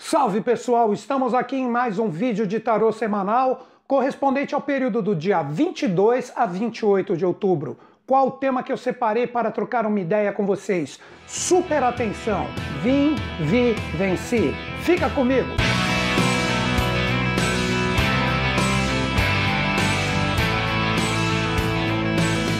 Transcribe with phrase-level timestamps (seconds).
[0.00, 5.14] Salve pessoal, estamos aqui em mais um vídeo de tarô semanal correspondente ao período do
[5.14, 7.76] dia 22 a 28 de outubro.
[8.06, 11.00] Qual o tema que eu separei para trocar uma ideia com vocês?
[11.26, 12.46] Super atenção!
[12.80, 14.54] Vim, vi, venci.
[14.82, 15.48] Fica comigo!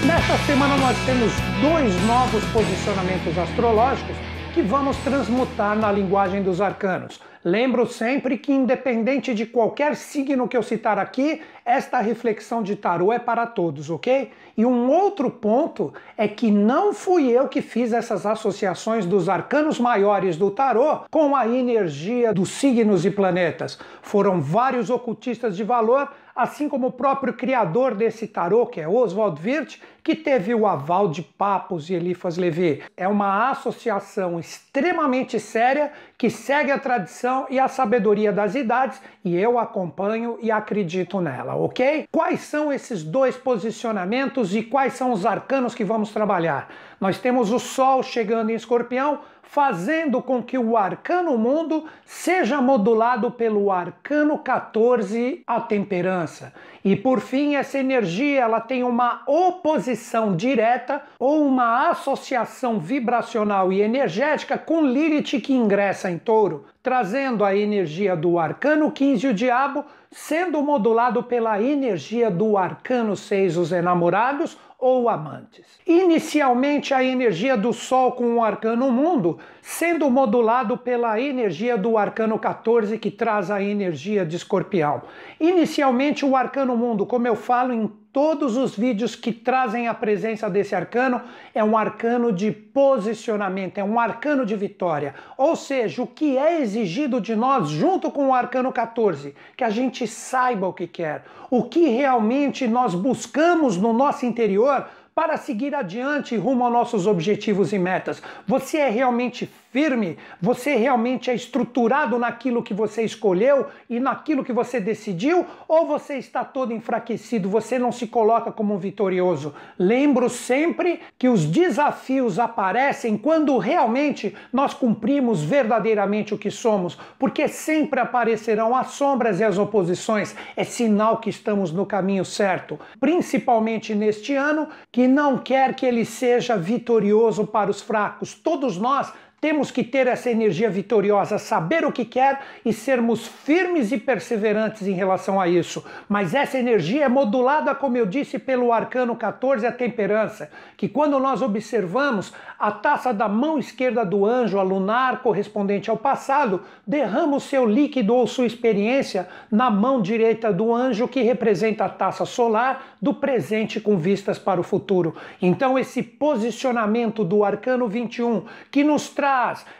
[0.04, 1.32] Nesta semana nós temos
[1.62, 4.16] dois novos posicionamentos astrológicos
[4.58, 7.20] que vamos transmutar na linguagem dos arcanos.
[7.44, 13.12] Lembro sempre que, independente de qualquer signo que eu citar aqui, esta reflexão de tarô
[13.12, 14.32] é para todos, ok?
[14.56, 19.78] E um outro ponto é que não fui eu que fiz essas associações dos arcanos
[19.78, 23.78] maiores do tarô com a energia dos signos e planetas.
[24.02, 29.40] Foram vários ocultistas de valor assim como o próprio criador desse tarô, que é Oswald
[29.44, 32.80] Wirth, que teve o aval de Papos e Eliphas Levi.
[32.96, 39.36] É uma associação extremamente séria que segue a tradição e a sabedoria das idades e
[39.36, 42.06] eu acompanho e acredito nela, ok?
[42.10, 46.68] Quais são esses dois posicionamentos e quais são os arcanos que vamos trabalhar?
[47.00, 49.20] Nós temos o Sol chegando em Escorpião,
[49.50, 56.52] fazendo com que o arcano mundo seja modulado pelo arcano 14, a temperança.
[56.84, 63.80] E por fim, essa energia ela tem uma oposição direta ou uma associação vibracional e
[63.80, 69.84] energética com Lilith que ingressa em Touro, trazendo a energia do arcano 15, o diabo,
[70.10, 75.66] sendo modulado pela energia do arcano 6, os enamorados, ou amantes.
[75.84, 79.38] Inicialmente, a energia do Sol com o arcano mundo,
[79.70, 85.02] sendo modulado pela energia do arcano 14, que traz a energia de escorpião.
[85.38, 90.48] Inicialmente, o arcano mundo, como eu falo em todos os vídeos que trazem a presença
[90.48, 91.20] desse arcano
[91.54, 95.14] é um arcano de posicionamento, é um arcano de vitória.
[95.36, 99.70] Ou seja, o que é exigido de nós junto com o arcano 14, que a
[99.70, 104.86] gente saiba o que quer, o que realmente nós buscamos no nosso interior
[105.18, 108.22] para seguir adiante rumo aos nossos objetivos e metas.
[108.46, 110.16] Você é realmente firme?
[110.40, 115.44] Você realmente é estruturado naquilo que você escolheu e naquilo que você decidiu?
[115.66, 117.48] Ou você está todo enfraquecido?
[117.48, 119.54] Você não se coloca como um vitorioso?
[119.78, 127.48] Lembro sempre que os desafios aparecem quando realmente nós cumprimos verdadeiramente o que somos, porque
[127.48, 130.34] sempre aparecerão as sombras e as oposições.
[130.56, 136.04] É sinal que estamos no caminho certo, principalmente neste ano que não quer que ele
[136.04, 138.34] seja vitorioso para os fracos.
[138.34, 143.92] Todos nós temos que ter essa energia vitoriosa, saber o que quer e sermos firmes
[143.92, 145.84] e perseverantes em relação a isso.
[146.08, 151.20] Mas essa energia é modulada, como eu disse, pelo arcano 14, a temperança, que quando
[151.20, 157.36] nós observamos a taça da mão esquerda do anjo, a lunar, correspondente ao passado, derrama
[157.36, 162.24] o seu líquido ou sua experiência na mão direita do anjo, que representa a taça
[162.24, 165.14] solar do presente com vistas para o futuro.
[165.40, 169.27] Então, esse posicionamento do arcano 21, que nos traz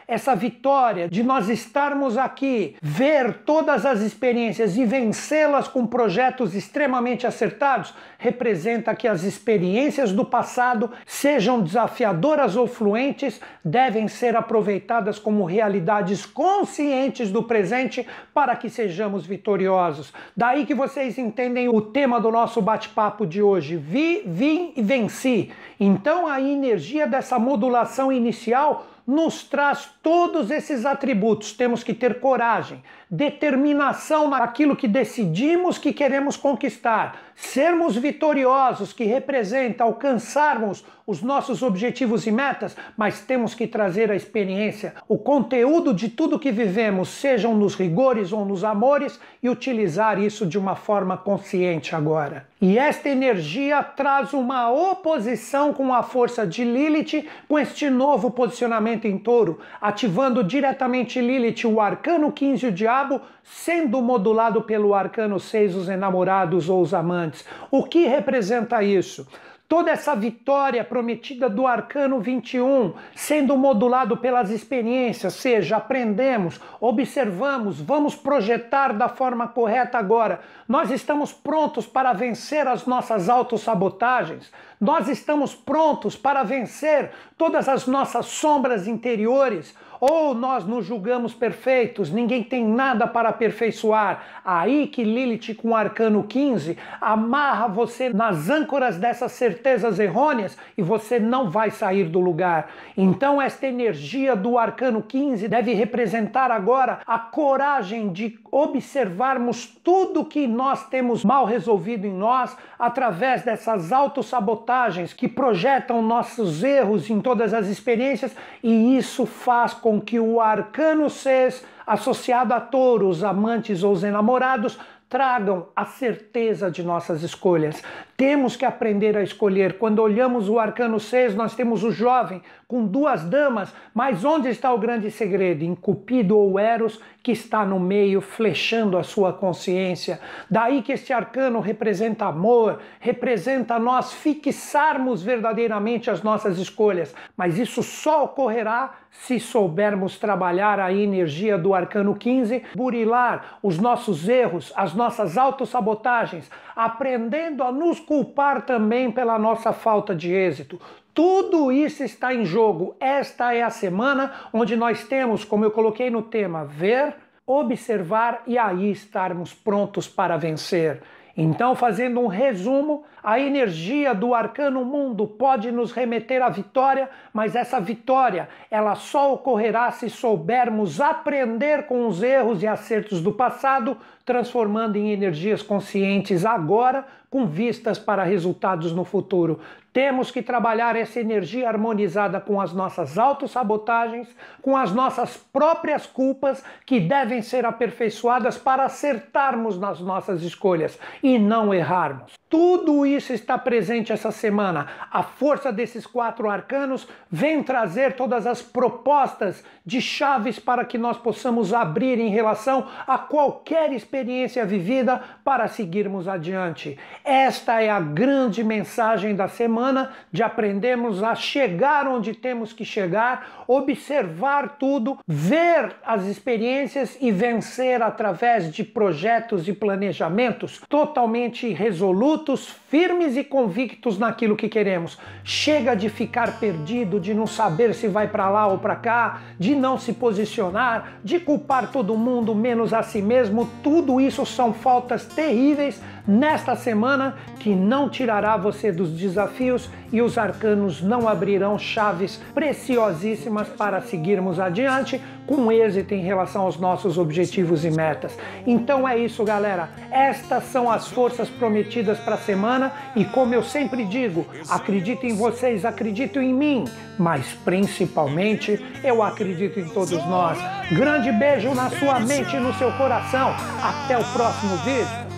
[0.07, 7.25] essa vitória de nós estarmos aqui, ver todas as experiências e vencê-las com projetos extremamente
[7.25, 15.45] acertados, representa que as experiências do passado, sejam desafiadoras ou fluentes, devem ser aproveitadas como
[15.45, 20.13] realidades conscientes do presente para que sejamos vitoriosos.
[20.35, 25.51] Daí que vocês entendem o tema do nosso bate-papo de hoje: vi, vim e venci.
[25.79, 31.53] Então a energia dessa modulação inicial nos traz todos esses atributos.
[31.53, 39.83] Temos que ter coragem, determinação naquilo que decidimos que queremos conquistar, sermos vitoriosos, que representa
[39.83, 46.09] alcançarmos os nossos objetivos e metas, mas temos que trazer a experiência, o conteúdo de
[46.09, 51.17] tudo que vivemos, sejam nos rigores ou nos amores, e utilizar isso de uma forma
[51.17, 52.48] consciente agora.
[52.61, 59.05] E esta energia traz uma oposição com a força de Lilith, com este novo posicionamento
[59.05, 65.73] em touro, ativando diretamente Lilith, o arcano 15, o diabo, sendo modulado pelo arcano 6,
[65.73, 67.45] os enamorados ou os amantes.
[67.71, 69.25] O que representa isso?
[69.69, 78.15] Toda essa vitória prometida do arcano 21, sendo modulado pelas experiências, seja, aprendemos, observamos, vamos
[78.15, 80.41] projetar da forma correta agora.
[80.67, 84.51] Nós estamos prontos para vencer as nossas autossabotagens.
[84.81, 92.11] Nós estamos prontos para vencer todas as nossas sombras interiores ou nós nos julgamos perfeitos,
[92.11, 94.23] ninguém tem nada para aperfeiçoar.
[94.45, 100.81] Aí que Lilith, com o arcano 15, amarra você nas âncoras dessas certezas errôneas e
[100.81, 102.69] você não vai sair do lugar.
[102.95, 110.47] Então, esta energia do arcano 15 deve representar agora a coragem de observarmos tudo que
[110.47, 117.53] nós temos mal resolvido em nós através dessas autossabotagens que projetam nossos erros em todas
[117.53, 123.95] as experiências e isso faz com que o arcano 6 associado a touros, amantes ou
[123.95, 124.77] enamorados
[125.09, 127.81] tragam a certeza de nossas escolhas.
[128.15, 129.79] Temos que aprender a escolher.
[129.79, 134.71] Quando olhamos o arcano 6, nós temos o jovem com duas damas, mas onde está
[134.71, 135.63] o grande segredo?
[135.63, 140.19] Em Cupido ou Eros, que está no meio, flechando a sua consciência.
[140.49, 147.15] Daí que este arcano representa amor, representa nós fixarmos verdadeiramente as nossas escolhas.
[147.35, 154.29] Mas isso só ocorrerá se soubermos trabalhar a energia do arcano 15, burilar os nossos
[154.29, 160.79] erros, as nossas autossabotagens, aprendendo a nos culpar também pela nossa falta de êxito.
[161.13, 162.95] Tudo isso está em jogo.
[162.99, 167.15] Esta é a semana onde nós temos, como eu coloquei no tema, ver,
[167.47, 171.01] observar e aí estarmos prontos para vencer.
[171.41, 177.55] Então, fazendo um resumo, a energia do arcano mundo pode nos remeter à vitória, mas
[177.55, 183.95] essa vitória, ela só ocorrerá se soubermos aprender com os erros e acertos do passado,
[184.25, 189.59] transformando em energias conscientes agora, com vistas para resultados no futuro.
[189.91, 194.27] Temos que trabalhar essa energia harmonizada com as nossas autossabotagens,
[194.61, 201.39] com as nossas próprias culpas, que devem ser aperfeiçoadas para acertarmos nas nossas escolhas e
[201.39, 202.33] não errarmos.
[202.49, 204.87] Tudo isso está presente essa semana.
[205.11, 211.17] A força desses quatro arcanos vem trazer todas as propostas de chaves para que nós
[211.17, 216.97] possamos abrir em relação a qualquer experiência vivida para seguirmos adiante.
[217.31, 223.65] Esta é a grande mensagem da semana de aprendermos a chegar onde temos que chegar,
[223.67, 233.37] observar tudo, ver as experiências e vencer através de projetos e planejamentos totalmente resolutos firmes
[233.37, 235.19] e convictos naquilo que queremos.
[235.43, 239.75] Chega de ficar perdido, de não saber se vai para lá ou para cá, de
[239.75, 243.69] não se posicionar, de culpar todo mundo menos a si mesmo.
[243.83, 247.18] Tudo isso são faltas terríveis nesta semana
[247.59, 254.59] que não tirará você dos desafios e os arcanos não abrirão chaves preciosíssimas para seguirmos
[254.59, 258.37] adiante com êxito em relação aos nossos objetivos e metas.
[258.67, 259.89] Então é isso, galera.
[260.11, 265.35] Estas são as forças prometidas para a semana e como eu sempre digo, acredito em
[265.35, 266.85] vocês, acredito em mim,
[267.17, 270.57] mas principalmente eu acredito em todos nós.
[270.91, 273.53] Grande beijo na sua mente e no seu coração.
[273.81, 275.28] Até o próximo vídeo.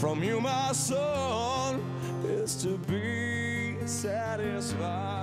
[0.00, 1.82] From you, my son,
[2.24, 5.19] is to be satisfied.